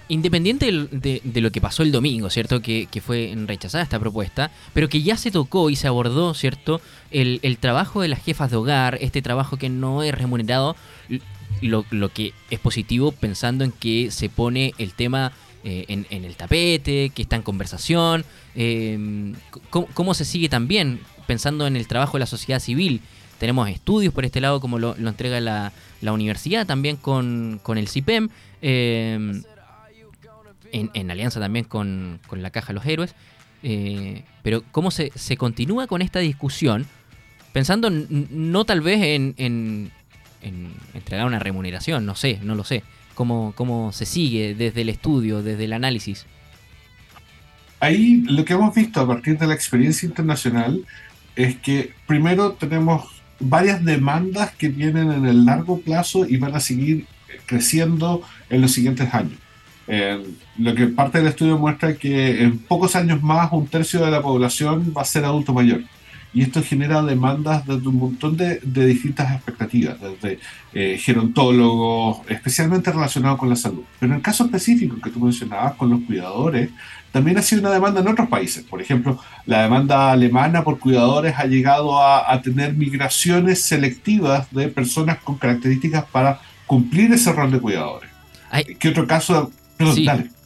independiente 0.08 0.70
de, 0.70 1.40
lo 1.40 1.50
que 1.50 1.60
pasó 1.60 1.82
el 1.82 1.92
domingo, 1.92 2.30
¿cierto? 2.30 2.60
Que, 2.60 2.88
fue 3.04 3.34
rechazada 3.46 3.82
esta 3.84 3.98
propuesta, 3.98 4.50
pero 4.72 4.88
que 4.88 5.02
ya 5.02 5.16
se 5.16 5.30
tocó 5.30 5.70
y 5.70 5.76
se 5.76 5.86
abordó, 5.86 6.34
¿cierto? 6.34 6.80
El, 7.10 7.56
trabajo 7.58 8.02
de 8.02 8.08
las 8.08 8.22
jefas 8.22 8.50
de 8.50 8.56
hogar, 8.56 8.98
este 9.00 9.22
trabajo 9.22 9.56
que 9.56 9.68
no 9.68 10.02
es 10.02 10.14
remunerado, 10.14 10.76
lo, 11.60 11.84
lo, 11.90 12.08
que 12.10 12.32
es 12.50 12.58
positivo 12.58 13.12
pensando 13.12 13.64
en 13.64 13.72
que 13.72 14.10
se 14.10 14.28
pone 14.28 14.74
el 14.78 14.92
tema 14.92 15.32
eh, 15.66 15.86
en, 15.88 16.24
el 16.24 16.36
tapete, 16.36 17.10
que 17.14 17.22
está 17.22 17.36
en 17.36 17.42
conversación, 17.42 18.24
eh, 18.54 19.32
cómo, 19.70 20.12
se 20.12 20.26
sigue 20.26 20.50
también 20.50 21.00
pensando 21.26 21.66
en 21.66 21.76
el 21.76 21.86
trabajo 21.86 22.18
de 22.18 22.20
la 22.20 22.26
sociedad 22.26 22.60
civil. 22.60 23.00
Tenemos 23.38 23.68
estudios 23.70 24.12
por 24.12 24.26
este 24.26 24.42
lado, 24.42 24.60
como 24.60 24.78
lo, 24.78 24.94
entrega 24.96 25.40
la, 25.40 25.72
universidad 26.12 26.66
también 26.66 26.96
con, 26.96 27.60
con 27.62 27.78
el 27.78 27.88
CIPEM, 27.88 28.28
eh, 28.60 29.42
en, 30.74 30.90
en, 30.94 31.10
alianza 31.10 31.40
también 31.40 31.64
con, 31.64 32.20
con, 32.26 32.42
la 32.42 32.50
Caja 32.50 32.68
de 32.68 32.74
los 32.74 32.86
Héroes. 32.86 33.14
pero 34.42 34.62
cómo 34.72 34.90
se, 34.90 35.10
se 35.14 35.36
continúa 35.36 35.86
con 35.86 36.02
esta 36.02 36.18
discusión, 36.18 36.86
pensando 37.52 37.90
no 37.90 38.64
tal 38.64 38.80
vez 38.80 39.00
en, 39.02 39.34
en 39.38 39.90
entregar 40.94 41.26
una 41.26 41.38
remuneración, 41.38 42.06
no 42.06 42.14
sé, 42.14 42.38
no 42.42 42.54
lo 42.54 42.64
sé. 42.64 42.82
¿Cómo, 43.14 43.52
¿Cómo 43.56 43.92
se 43.92 44.06
sigue 44.06 44.54
desde 44.54 44.82
el 44.82 44.88
estudio, 44.88 45.42
desde 45.42 45.64
el 45.64 45.72
análisis? 45.72 46.26
Ahí 47.80 48.22
lo 48.26 48.44
que 48.44 48.54
hemos 48.54 48.74
visto 48.74 49.00
a 49.00 49.06
partir 49.06 49.38
de 49.38 49.46
la 49.46 49.54
experiencia 49.54 50.06
internacional 50.06 50.84
es 51.36 51.56
que 51.56 51.92
primero 52.06 52.52
tenemos 52.52 53.22
varias 53.40 53.84
demandas 53.84 54.52
que 54.52 54.68
vienen 54.68 55.12
en 55.12 55.26
el 55.26 55.44
largo 55.44 55.80
plazo 55.80 56.26
y 56.26 56.36
van 56.36 56.54
a 56.54 56.60
seguir 56.60 57.06
creciendo 57.46 58.22
en 58.48 58.62
los 58.62 58.72
siguientes 58.72 59.12
años. 59.12 59.38
Eh, 59.86 60.22
lo 60.58 60.74
que 60.74 60.86
parte 60.86 61.18
del 61.18 61.28
estudio 61.28 61.58
muestra 61.58 61.94
que 61.94 62.42
en 62.42 62.58
pocos 62.58 62.96
años 62.96 63.22
más 63.22 63.52
un 63.52 63.66
tercio 63.66 64.04
de 64.04 64.10
la 64.10 64.22
población 64.22 64.94
va 64.96 65.02
a 65.02 65.04
ser 65.04 65.24
adulto 65.24 65.52
mayor 65.52 65.82
y 66.34 66.42
esto 66.42 66.62
genera 66.62 67.00
demandas 67.00 67.64
desde 67.64 67.88
un 67.88 67.96
montón 67.96 68.36
de, 68.36 68.58
distintas 68.60 69.32
expectativas, 69.32 69.96
desde 70.00 70.40
eh, 70.72 70.98
gerontólogos, 70.98 72.28
especialmente 72.28 72.90
relacionados 72.90 73.38
con 73.38 73.48
la 73.48 73.54
salud. 73.54 73.84
Pero 74.00 74.12
en 74.12 74.16
el 74.16 74.22
caso 74.22 74.44
específico 74.44 74.96
que 75.00 75.10
tú 75.10 75.20
mencionabas 75.20 75.74
con 75.74 75.90
los 75.90 76.00
cuidadores, 76.00 76.70
también 77.12 77.38
ha 77.38 77.42
sido 77.42 77.60
una 77.60 77.70
demanda 77.70 78.00
en 78.00 78.08
otros 78.08 78.28
países. 78.28 78.64
Por 78.64 78.82
ejemplo, 78.82 79.20
la 79.46 79.62
demanda 79.62 80.10
alemana 80.10 80.64
por 80.64 80.80
cuidadores 80.80 81.36
ha 81.38 81.44
llegado 81.44 82.02
a, 82.02 82.42
tener 82.42 82.74
migraciones 82.74 83.62
selectivas 83.62 84.50
de 84.50 84.66
personas 84.66 85.18
con 85.18 85.38
características 85.38 86.04
para 86.06 86.40
cumplir 86.66 87.12
ese 87.12 87.32
rol 87.32 87.52
de 87.52 87.60
cuidadores. 87.60 88.10
¿Qué 88.80 88.88
otro 88.88 89.06
caso? 89.06 89.52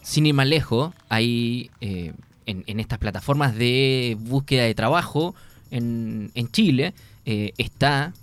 Sin 0.03 0.27
ir 0.27 0.35
más 0.35 0.47
lejos, 0.47 0.95
hay 1.09 1.71
eh, 1.81 2.13
en, 2.47 2.81
estas 2.81 2.99
plataformas 2.99 3.55
de 3.55 4.17
búsqueda 4.19 4.65
de 4.65 4.75
trabajo 4.75 5.35
en, 5.71 6.31
Chile, 6.51 6.95
eh, 7.27 7.53
está, 7.59 8.15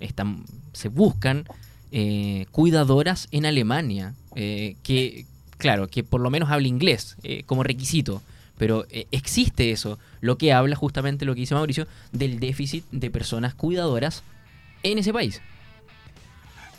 están, 0.00 0.44
se 0.72 0.88
buscan 0.88 1.44
eh, 1.92 2.46
cuidadoras 2.50 3.28
en 3.30 3.46
Alemania, 3.46 4.14
que, 4.34 5.26
claro, 5.58 5.88
que 5.88 6.02
por 6.02 6.20
lo 6.20 6.30
menos 6.30 6.50
hable 6.50 6.68
inglés 6.68 7.16
como 7.46 7.62
requisito. 7.62 8.22
Pero 8.58 8.86
existe 9.10 9.70
eso, 9.70 9.98
lo 10.20 10.38
que 10.38 10.52
habla 10.52 10.76
justamente 10.76 11.24
lo 11.24 11.34
que 11.34 11.40
dice 11.40 11.54
Mauricio, 11.54 11.86
del 12.12 12.40
déficit 12.40 12.84
de 12.90 13.10
personas 13.10 13.54
cuidadoras 13.54 14.22
en 14.82 14.98
ese 14.98 15.12
país. 15.12 15.40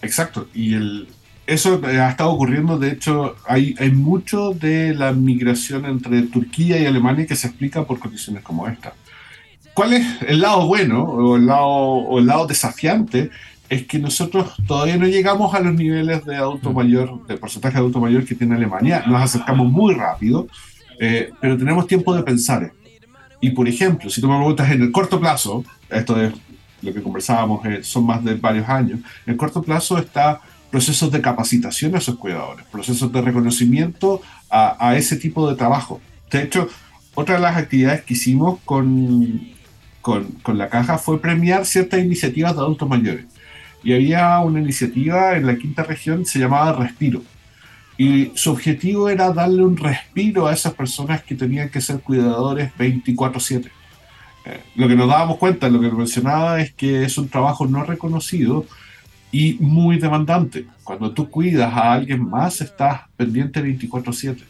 Exacto, 0.01 0.47
y 0.53 0.73
el, 0.73 1.07
eso 1.45 1.81
ha 1.83 2.09
estado 2.09 2.31
ocurriendo, 2.31 2.77
de 2.77 2.91
hecho, 2.91 3.35
hay, 3.45 3.75
hay 3.79 3.91
mucho 3.91 4.51
de 4.51 4.95
la 4.95 5.11
migración 5.11 5.85
entre 5.85 6.21
Turquía 6.23 6.79
y 6.79 6.85
Alemania 6.85 7.27
que 7.27 7.35
se 7.35 7.47
explica 7.47 7.83
por 7.85 7.99
condiciones 7.99 8.43
como 8.43 8.67
esta. 8.67 8.93
¿Cuál 9.73 9.93
es 9.93 10.05
el 10.27 10.41
lado 10.41 10.67
bueno 10.67 11.03
o 11.03 11.35
el 11.35 11.47
lado, 11.47 11.67
o 11.67 12.19
el 12.19 12.27
lado 12.27 12.47
desafiante? 12.47 13.31
Es 13.69 13.85
que 13.87 13.97
nosotros 13.97 14.53
todavía 14.67 14.97
no 14.97 15.07
llegamos 15.07 15.53
a 15.55 15.59
los 15.59 15.73
niveles 15.73 16.23
de 16.25 16.35
adulto 16.35 16.71
mm. 16.71 16.75
mayor, 16.75 17.27
de 17.27 17.37
porcentaje 17.37 17.73
de 17.73 17.79
adulto 17.79 17.99
mayor 17.99 18.23
que 18.23 18.35
tiene 18.35 18.55
Alemania. 18.55 19.03
Nos 19.07 19.21
acercamos 19.21 19.69
muy 19.71 19.95
rápido, 19.95 20.47
eh, 20.99 21.31
pero 21.41 21.57
tenemos 21.57 21.87
tiempo 21.87 22.15
de 22.15 22.23
pensar. 22.23 22.71
Y 23.41 23.49
por 23.49 23.67
ejemplo, 23.67 24.09
si 24.09 24.21
tú 24.21 24.29
me 24.29 24.37
preguntas 24.37 24.71
en 24.71 24.81
el 24.81 24.91
corto 24.91 25.19
plazo, 25.19 25.65
esto 25.89 26.21
es 26.21 26.33
lo 26.81 26.93
que 26.93 27.01
conversábamos, 27.01 27.65
eh, 27.65 27.83
son 27.83 28.05
más 28.05 28.23
de 28.23 28.35
varios 28.35 28.69
años, 28.69 28.99
en 29.25 29.33
el 29.33 29.37
corto 29.37 29.61
plazo 29.63 29.97
está 29.97 30.39
procesos 30.73 31.11
de 31.11 31.21
capacitación 31.21 31.93
a 31.93 31.99
esos 31.99 32.15
cuidadores, 32.15 32.65
procesos 32.65 33.11
de 33.11 33.21
reconocimiento 33.21 34.23
a, 34.49 34.95
ese 34.97 35.17
tipo 35.17 35.47
de 35.47 35.55
trabajo. 35.55 36.01
De 36.31 36.41
hecho, 36.41 36.67
otra 37.13 37.35
de 37.35 37.41
las 37.41 37.57
actividades 37.57 38.01
que 38.01 38.15
hicimos 38.15 38.57
con, 38.65 39.49
con, 40.01 40.31
con, 40.41 40.57
la 40.57 40.69
caja 40.69 40.97
fue 40.97 41.21
premiar 41.21 41.67
ciertas 41.67 41.99
iniciativas 41.99 42.55
de 42.55 42.61
adultos 42.61 42.89
mayores. 42.89 43.25
Y 43.83 43.93
había 43.93 44.39
una 44.39 44.61
iniciativa 44.61 45.37
en 45.37 45.45
la 45.45 45.57
quinta 45.57 45.83
región, 45.83 46.25
se 46.25 46.39
llamaba 46.39 46.73
Respiro. 46.73 47.21
Y 47.95 48.31
su 48.33 48.49
objetivo 48.49 49.09
era 49.09 49.31
darle 49.31 49.63
un 49.63 49.77
respiro 49.77 50.47
a 50.47 50.53
esas 50.53 50.73
personas 50.73 51.21
que 51.21 51.35
tenían 51.35 51.69
que 51.69 51.81
ser 51.81 51.99
cuidadores 51.99 52.71
24/7. 52.79 53.69
Eh, 54.45 54.59
lo 54.75 54.87
que 54.87 54.95
nos 54.95 55.07
dábamos 55.07 55.37
cuenta, 55.37 55.69
lo 55.69 55.79
que 55.79 55.91
mencionaba, 55.91 56.61
es 56.61 56.73
que 56.73 57.03
es 57.03 57.15
un 57.19 57.29
trabajo 57.29 57.67
no 57.67 57.83
reconocido 57.83 58.65
y 59.33 59.57
muy 59.59 59.97
demandante. 59.97 60.67
Cuando 60.83 61.11
tú 61.11 61.27
cuidas 61.29 61.73
a 61.73 61.91
alguien 61.91 62.29
más, 62.29 62.61
estás 62.61 63.01
pendiente 63.17 63.61
24/7. 63.61 64.43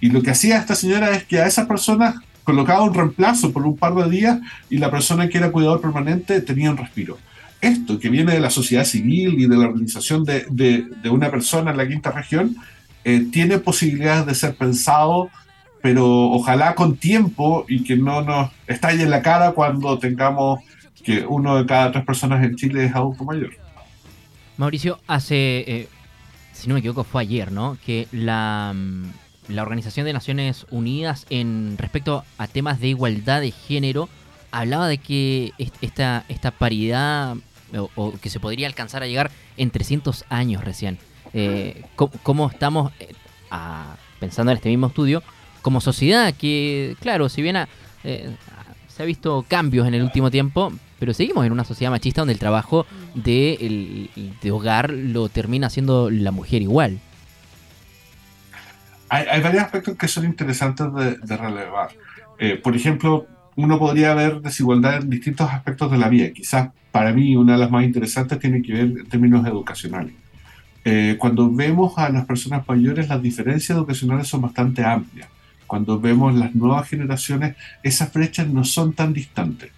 Y 0.00 0.08
lo 0.08 0.22
que 0.22 0.30
hacía 0.30 0.56
esta 0.56 0.76
señora 0.76 1.10
es 1.10 1.24
que 1.24 1.40
a 1.40 1.46
esa 1.46 1.66
persona 1.66 2.22
colocaba 2.44 2.84
un 2.84 2.94
reemplazo 2.94 3.52
por 3.52 3.66
un 3.66 3.76
par 3.76 3.92
de 3.96 4.08
días 4.08 4.38
y 4.70 4.78
la 4.78 4.90
persona 4.90 5.28
que 5.28 5.38
era 5.38 5.50
cuidador 5.50 5.80
permanente 5.80 6.40
tenía 6.40 6.70
un 6.70 6.76
respiro. 6.76 7.18
Esto 7.60 7.98
que 7.98 8.08
viene 8.08 8.32
de 8.32 8.40
la 8.40 8.50
sociedad 8.50 8.84
civil 8.84 9.34
y 9.38 9.46
de 9.46 9.56
la 9.56 9.66
organización 9.66 10.24
de, 10.24 10.46
de, 10.48 11.10
una 11.10 11.30
persona 11.30 11.72
en 11.72 11.76
la 11.76 11.88
quinta 11.88 12.12
región, 12.12 12.56
eh, 13.04 13.26
tiene 13.32 13.58
posibilidades 13.58 14.26
de 14.26 14.34
ser 14.34 14.54
pensado, 14.54 15.28
pero 15.82 16.06
ojalá 16.30 16.74
con 16.76 16.96
tiempo 16.96 17.66
y 17.68 17.82
que 17.82 17.96
no 17.96 18.22
nos 18.22 18.50
estalle 18.68 19.02
en 19.02 19.10
la 19.10 19.22
cara 19.22 19.52
cuando 19.52 19.98
tengamos 19.98 20.60
que 21.02 21.26
uno 21.26 21.56
de 21.56 21.66
cada 21.66 21.90
tres 21.90 22.04
personas 22.04 22.42
en 22.44 22.54
Chile 22.54 22.86
es 22.86 22.94
adulto 22.94 23.24
mayor. 23.24 23.59
Mauricio, 24.60 25.00
hace, 25.06 25.64
eh, 25.66 25.88
si 26.52 26.68
no 26.68 26.74
me 26.74 26.80
equivoco, 26.80 27.02
fue 27.02 27.22
ayer, 27.22 27.50
¿no? 27.50 27.78
Que 27.86 28.08
la, 28.12 28.74
mm, 28.76 29.04
la 29.48 29.62
Organización 29.62 30.04
de 30.04 30.12
Naciones 30.12 30.66
Unidas 30.70 31.26
en 31.30 31.76
respecto 31.78 32.24
a 32.36 32.46
temas 32.46 32.78
de 32.78 32.88
igualdad 32.88 33.40
de 33.40 33.52
género 33.52 34.10
hablaba 34.50 34.86
de 34.86 34.98
que 34.98 35.54
esta, 35.80 36.26
esta 36.28 36.50
paridad 36.50 37.36
o, 37.94 38.12
que 38.20 38.28
se 38.28 38.38
podría 38.38 38.66
alcanzar 38.66 39.02
a 39.02 39.06
llegar 39.06 39.30
en 39.56 39.70
300 39.70 40.26
años 40.28 40.62
recién. 40.62 40.98
Eh, 41.32 41.82
¿cómo, 41.96 42.50
estamos, 42.50 42.92
eh, 43.00 43.14
pensando 44.18 44.52
en 44.52 44.56
este 44.58 44.68
mismo 44.68 44.88
estudio, 44.88 45.22
como 45.62 45.80
sociedad 45.80 46.34
que, 46.34 46.96
claro, 47.00 47.30
si 47.30 47.40
bien 47.40 47.56
se 49.00 49.04
ha 49.04 49.06
visto 49.06 49.46
cambios 49.48 49.88
en 49.88 49.94
el 49.94 50.02
último 50.02 50.30
tiempo, 50.30 50.74
pero 50.98 51.14
seguimos 51.14 51.46
en 51.46 51.52
una 51.52 51.64
sociedad 51.64 51.90
machista 51.90 52.20
donde 52.20 52.34
el 52.34 52.38
trabajo 52.38 52.84
de, 53.14 54.10
de 54.42 54.50
hogar 54.50 54.90
lo 54.90 55.30
termina 55.30 55.68
haciendo 55.68 56.10
la 56.10 56.32
mujer 56.32 56.60
igual. 56.60 56.98
Hay, 59.08 59.40
varios 59.40 59.64
aspectos 59.64 59.96
que 59.96 60.06
son 60.06 60.26
interesantes 60.26 60.86
de, 61.22 61.36
relevar. 61.38 61.92
Eh, 62.38 62.60
por 62.62 62.76
ejemplo, 62.76 63.26
uno 63.56 63.78
podría 63.78 64.12
ver 64.12 64.42
desigualdad 64.42 64.96
en 64.96 65.08
distintos 65.08 65.50
aspectos 65.50 65.90
de 65.90 65.96
la 65.96 66.10
vida. 66.10 66.30
Quizás 66.32 66.68
para 66.92 67.14
mí 67.14 67.34
una 67.36 67.54
de 67.54 67.58
las 67.58 67.70
más 67.70 67.84
interesantes 67.84 68.38
tiene 68.38 68.60
que 68.60 68.74
ver 68.74 68.82
en 68.82 69.06
términos 69.06 69.46
educacionales. 69.46 70.12
Eh, 70.84 71.16
cuando 71.18 71.50
vemos 71.50 71.96
a 71.96 72.10
las 72.10 72.26
personas 72.26 72.68
mayores, 72.68 73.08
las 73.08 73.22
diferencias 73.22 73.78
educacionales 73.78 74.28
son 74.28 74.42
bastante 74.42 74.84
amplias. 74.84 75.30
Cuando 75.70 76.00
vemos 76.00 76.34
las 76.34 76.52
nuevas 76.52 76.88
generaciones, 76.88 77.54
esas 77.84 78.12
brechas 78.12 78.48
no 78.48 78.64
son 78.64 78.92
tan 78.92 79.12
distantes. 79.12 79.70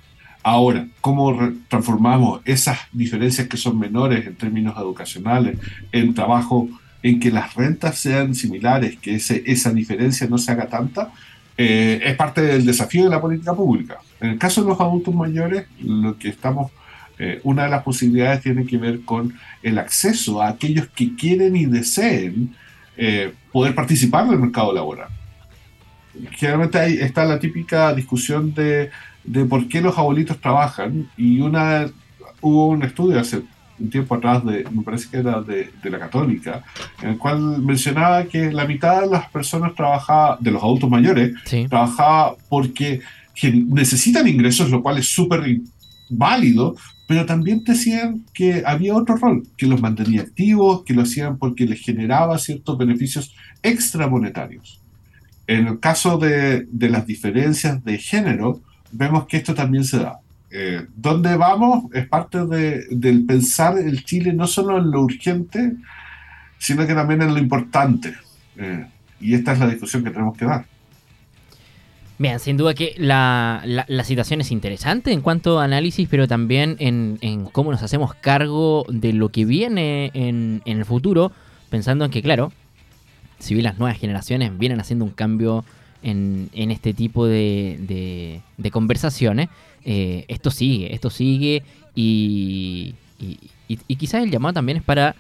Ahora, 0.42 0.86
¿cómo 1.02 1.38
transformamos 1.68 2.40
esas 2.46 2.78
diferencias 2.92 3.46
que 3.46 3.58
son 3.58 3.78
menores 3.78 4.26
en 4.26 4.34
términos 4.34 4.74
educacionales 4.78 5.58
en 5.92 6.14
trabajo 6.14 6.66
en 7.02 7.20
que 7.20 7.30
las 7.30 7.54
rentas 7.54 7.98
sean 7.98 8.34
similares, 8.34 8.96
que 9.00 9.16
esa 9.16 9.70
diferencia 9.74 10.26
no 10.28 10.38
se 10.38 10.52
haga 10.52 10.66
tanta? 10.66 11.12
Eh, 11.58 12.00
es 12.02 12.16
parte 12.16 12.40
del 12.40 12.64
desafío 12.64 13.04
de 13.04 13.10
la 13.10 13.20
política 13.20 13.52
pública. 13.52 13.98
En 14.18 14.30
el 14.30 14.38
caso 14.38 14.62
de 14.62 14.68
los 14.68 14.80
adultos 14.80 15.14
mayores, 15.14 15.66
lo 15.78 16.16
que 16.16 16.30
estamos, 16.30 16.72
eh, 17.18 17.38
una 17.44 17.64
de 17.64 17.68
las 17.68 17.82
posibilidades 17.82 18.40
tiene 18.40 18.64
que 18.64 18.78
ver 18.78 19.02
con 19.02 19.34
el 19.62 19.78
acceso 19.78 20.40
a 20.40 20.48
aquellos 20.48 20.86
que 20.88 21.14
quieren 21.14 21.54
y 21.54 21.66
deseen 21.66 22.56
eh, 22.96 23.34
poder 23.52 23.74
participar 23.74 24.26
del 24.26 24.38
mercado 24.38 24.72
laboral. 24.72 25.10
Generalmente 26.32 26.78
ahí 26.78 26.94
está 26.94 27.24
la 27.24 27.38
típica 27.38 27.94
discusión 27.94 28.52
de 28.54 28.90
de 29.24 29.44
por 29.44 29.68
qué 29.68 29.80
los 29.80 29.96
abuelitos 29.96 30.40
trabajan 30.40 31.08
y 31.16 31.40
una 31.40 31.90
hubo 32.40 32.68
un 32.68 32.82
estudio 32.82 33.20
hace 33.20 33.42
un 33.78 33.90
tiempo 33.90 34.14
atrás, 34.14 34.44
de, 34.44 34.64
me 34.70 34.82
parece 34.82 35.08
que 35.10 35.16
era 35.16 35.40
de, 35.40 35.70
la 35.84 35.98
católica, 35.98 36.62
en 37.02 37.10
el 37.10 37.18
cual 37.18 37.60
mencionaba 37.62 38.24
que 38.24 38.52
la 38.52 38.64
mitad 38.64 39.00
de 39.00 39.08
las 39.08 39.28
personas 39.30 39.74
trabajaba, 39.74 40.36
de 40.40 40.50
los 40.50 40.62
adultos 40.62 40.90
mayores, 40.90 41.32
trabajaba 41.68 42.36
porque 42.48 43.00
necesitan 43.42 44.28
ingresos, 44.28 44.70
lo 44.70 44.82
cual 44.82 44.98
es 44.98 45.08
súper 45.12 45.60
válido, 46.10 46.76
pero 47.08 47.26
también 47.26 47.64
decían 47.64 48.24
que 48.32 48.62
había 48.64 48.94
otro 48.94 49.16
rol, 49.16 49.42
que 49.56 49.66
los 49.66 49.80
mantenía 49.80 50.22
activos, 50.22 50.84
que 50.84 50.94
lo 50.94 51.02
hacían 51.02 51.38
porque 51.38 51.66
les 51.66 51.80
generaba 51.80 52.38
ciertos 52.38 52.78
beneficios 52.78 53.34
extra 53.62 54.06
monetarios. 54.06 54.81
En 55.46 55.66
el 55.66 55.80
caso 55.80 56.18
de, 56.18 56.66
las 56.72 57.06
diferencias 57.06 57.84
de 57.84 57.98
género, 57.98 58.60
vemos 58.92 59.26
que 59.26 59.38
esto 59.38 59.54
también 59.54 59.84
se 59.84 59.98
da. 59.98 60.18
Eh, 60.50 60.86
¿Dónde 60.94 61.36
vamos? 61.36 61.84
Es 61.92 62.06
parte 62.06 62.44
de, 62.46 62.86
del 62.90 63.24
pensar 63.24 63.78
el 63.78 64.04
Chile 64.04 64.32
no 64.32 64.46
solo 64.46 64.78
en 64.78 64.90
lo 64.90 65.02
urgente, 65.02 65.72
sino 66.58 66.86
que 66.86 66.94
también 66.94 67.22
en 67.22 67.34
lo 67.34 67.40
importante. 67.40 68.14
Eh, 68.56 68.86
y 69.20 69.34
esta 69.34 69.52
es 69.52 69.58
la 69.58 69.68
discusión 69.68 70.04
que 70.04 70.10
tenemos 70.10 70.36
que 70.36 70.44
dar. 70.44 70.64
Bien, 72.18 72.38
sin 72.38 72.56
duda 72.56 72.74
que 72.74 72.94
la, 72.98 73.62
la, 73.64 74.04
situación 74.04 74.40
es 74.40 74.52
interesante 74.52 75.10
en 75.10 75.22
cuanto 75.22 75.58
a 75.58 75.64
análisis, 75.64 76.06
pero 76.08 76.28
también 76.28 76.76
en, 76.78 77.48
cómo 77.50 77.72
nos 77.72 77.82
hacemos 77.82 78.14
cargo 78.14 78.84
de 78.88 79.12
lo 79.12 79.30
que 79.30 79.44
viene 79.44 80.12
en, 80.14 80.62
en, 80.64 80.78
el 80.78 80.84
futuro, 80.84 81.32
pensando 81.68 82.04
en 82.04 82.12
que, 82.12 82.22
claro, 82.22 82.52
si 83.42 83.54
bien 83.54 83.64
las 83.64 83.78
nuevas 83.78 83.98
generaciones 83.98 84.56
vienen 84.56 84.80
haciendo 84.80 85.04
un 85.04 85.10
cambio 85.10 85.64
en, 86.02 86.48
este 86.54 86.94
tipo 86.94 87.26
de, 87.26 88.40
de, 88.56 88.70
conversaciones, 88.70 89.48
eh, 89.84 90.24
esto 90.28 90.52
sigue, 90.52 90.94
esto 90.94 91.10
sigue 91.10 91.64
y, 91.94 92.94
y, 93.18 93.96
quizás 93.96 94.22
el 94.22 94.30
llamado 94.30 94.54
también 94.54 94.78
es 94.78 94.84
para 94.84 95.16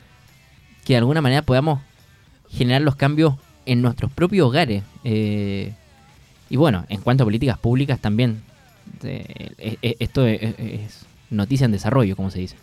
que 0.84 0.92
de 0.92 0.98
alguna 0.98 1.20
manera 1.20 1.42
podamos 1.42 1.80
generar 2.48 2.82
los 2.82 2.94
cambios 2.94 3.34
en 3.66 3.82
nuestros 3.82 4.12
propios 4.12 4.46
hogares. 4.46 4.84
Eh, 5.02 5.72
y 6.48 6.56
bueno, 6.56 6.84
en 6.88 7.00
cuanto 7.00 7.24
a 7.24 7.26
políticas 7.26 7.58
públicas 7.58 7.98
también 7.98 8.42
esto 9.02 10.26
es, 10.26 11.06
noticia 11.30 11.64
en 11.64 11.72
desarrollo, 11.72 12.14
como 12.14 12.30
se 12.30 12.38
dice. 12.38 12.56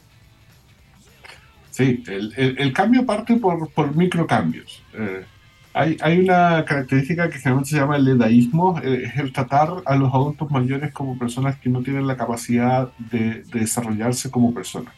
Sí, 1.72 2.02
el, 2.08 2.72
cambio 2.72 3.06
parte 3.06 3.36
por, 3.36 3.70
por 3.72 3.96
microcambios. 3.96 4.82
Eh, 4.94 5.26
hay, 5.74 5.98
hay, 6.02 6.20
una 6.20 6.66
característica 6.66 7.30
que 7.30 7.38
generalmente 7.38 7.70
se 7.70 7.78
llama 7.78 7.98
el 7.98 8.08
edaísmo, 8.08 8.80
eh, 8.84 9.04
es 9.06 9.18
el 9.18 9.32
tratar 9.32 9.70
a 9.86 9.96
los 9.96 10.14
adultos 10.14 10.50
mayores 10.52 10.92
como 10.92 11.18
personas 11.18 11.58
que 11.58 11.70
no 11.70 11.82
tienen 11.82 12.08
la 12.08 12.18
capacidad 12.18 12.90
de, 12.98 13.44
desarrollarse 13.54 14.32
como 14.32 14.54
personas. 14.54 14.94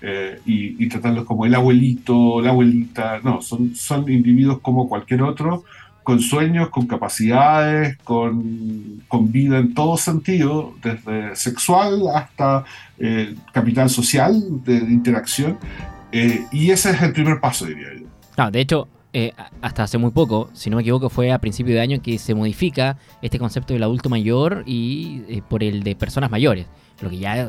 Eh, 0.00 0.38
y, 0.44 0.84
y, 0.84 0.88
tratarlos 0.88 1.24
como 1.24 1.46
el 1.46 1.54
abuelito, 1.54 2.40
la 2.42 2.50
abuelita, 2.50 3.20
no, 3.22 3.40
son, 3.40 3.74
son 3.74 4.10
individuos 4.10 4.60
como 4.60 4.86
cualquier 4.86 5.22
otro, 5.22 5.64
con 6.04 6.20
sueños, 6.20 6.68
con 6.68 6.86
capacidades, 6.86 7.96
con, 8.04 9.02
con 9.08 9.32
vida 9.32 9.58
en 9.58 9.72
todo 9.72 9.96
sentido, 9.96 10.74
desde 10.82 11.34
sexual 11.34 12.02
hasta 12.14 12.64
eh, 12.98 13.34
capital 13.52 13.88
social, 13.88 14.62
de, 14.64 14.76
interacción. 14.76 15.58
Eh, 16.12 16.44
y 16.52 16.70
ese 16.70 16.90
es 16.90 17.02
el 17.02 17.12
primer 17.12 17.40
paso, 17.40 17.64
diría 17.64 17.88
yo. 17.98 18.50
de 18.50 18.60
hecho, 18.60 18.86
eh, 19.14 19.32
hasta 19.62 19.84
hace 19.84 19.96
muy 19.96 20.10
poco, 20.10 20.50
si 20.52 20.68
no 20.68 20.76
me 20.76 20.82
equivoco, 20.82 21.08
fue 21.08 21.32
a 21.32 21.38
principio 21.38 21.74
de 21.74 21.80
año 21.80 22.02
que 22.02 22.18
se 22.18 22.34
modifica 22.34 22.98
este 23.22 23.38
concepto 23.38 23.72
del 23.72 23.82
adulto 23.82 24.10
mayor 24.10 24.64
y 24.66 25.40
por 25.48 25.62
el 25.62 25.82
de 25.82 25.96
personas 25.96 26.30
mayores, 26.30 26.66
lo 27.00 27.08
que 27.08 27.18
ya 27.18 27.40
es 27.40 27.48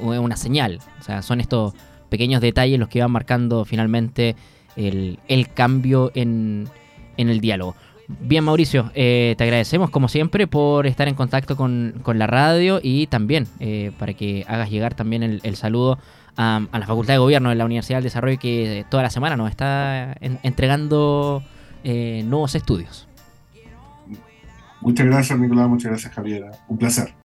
una 0.00 0.36
señal. 0.36 0.80
O 0.98 1.02
sea, 1.04 1.22
son 1.22 1.40
estos 1.40 1.74
pequeños 2.08 2.40
detalles 2.40 2.78
los 2.80 2.88
que 2.88 3.00
van 3.00 3.10
marcando 3.10 3.64
finalmente 3.64 4.34
el, 4.76 5.18
el 5.28 5.52
cambio 5.52 6.10
en, 6.14 6.68
en 7.16 7.28
el 7.28 7.40
diálogo. 7.40 7.76
Bien, 8.06 8.44
Mauricio, 8.44 8.90
eh, 8.94 9.34
te 9.38 9.44
agradecemos 9.44 9.88
como 9.88 10.08
siempre 10.08 10.46
por 10.46 10.86
estar 10.86 11.08
en 11.08 11.14
contacto 11.14 11.56
con, 11.56 12.02
la 12.14 12.26
radio 12.26 12.78
y 12.82 13.06
también 13.06 13.46
eh, 13.60 13.92
para 13.98 14.12
que 14.12 14.44
hagas 14.46 14.70
llegar 14.70 14.94
también 14.94 15.22
el, 15.22 15.56
saludo 15.56 15.98
a, 16.36 16.60
la 16.72 16.86
Facultad 16.86 17.14
de 17.14 17.18
Gobierno 17.18 17.48
de 17.50 17.54
la 17.54 17.64
Universidad 17.64 17.98
del 17.98 18.04
Desarrollo 18.04 18.38
que 18.38 18.84
toda 18.90 19.02
la 19.02 19.10
semana 19.10 19.36
nos 19.36 19.50
está 19.50 20.16
entregando 20.20 21.42
eh, 21.82 22.22
nuevos 22.26 22.54
estudios. 22.54 23.08
Muchas 24.80 25.06
gracias, 25.06 25.38
Nicolás. 25.38 25.68
Muchas 25.68 25.90
gracias, 25.90 26.12
Javiera. 26.12 26.50
Un 26.68 26.76
placer. 26.76 27.14